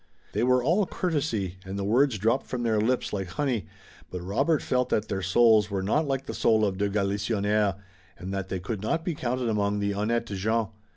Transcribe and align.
They 0.33 0.41
were 0.41 0.63
all 0.63 0.87
courtesy 0.87 1.57
and 1.63 1.77
the 1.77 1.83
words 1.83 2.17
dropped 2.17 2.47
from 2.47 2.63
their 2.63 2.81
lips 2.81 3.13
like 3.13 3.27
honey, 3.27 3.67
but 4.09 4.23
Robert 4.23 4.63
felt 4.63 4.89
that 4.89 5.09
their 5.09 5.21
souls 5.21 5.69
were 5.69 5.83
not 5.83 6.07
like 6.07 6.25
the 6.25 6.33
soul 6.33 6.65
of 6.65 6.79
de 6.79 6.89
Galisonnière, 6.89 7.75
and 8.17 8.33
that 8.33 8.49
they 8.49 8.59
could 8.59 8.81
not 8.81 9.05
be 9.05 9.13
counted 9.13 9.47
among 9.47 9.77
the 9.77 9.91
honnêtes 9.91 10.35
gens. 10.37 10.69